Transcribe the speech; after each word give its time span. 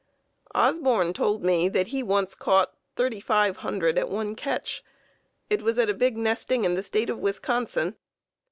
Osborn 0.55 1.13
told 1.13 1.43
me 1.43 1.69
that 1.69 1.89
he 1.89 2.01
once 2.01 2.33
caught 2.33 2.73
3,500 2.95 3.99
at 3.99 4.09
one 4.09 4.33
catch. 4.35 4.83
It 5.47 5.61
was 5.61 5.77
at 5.77 5.91
a 5.91 5.93
big 5.93 6.17
nesting 6.17 6.63
in 6.63 6.73
the 6.73 6.81
State 6.81 7.11
of 7.11 7.19
Wisconsin. 7.19 7.95